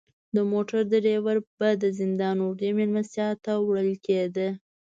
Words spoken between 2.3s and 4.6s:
اوږدې میلمستیا ته وړل کیده.